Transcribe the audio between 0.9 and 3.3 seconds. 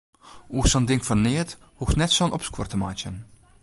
fan neat hoechst net sa'n opskuor te meitsjen.